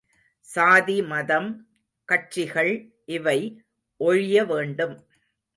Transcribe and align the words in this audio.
சாதி 0.47 1.01
மதம், 1.01 1.49
கட்சிகள் 2.09 2.73
இவை 3.05 3.39
ஒழியவேண்டும். 3.99 4.95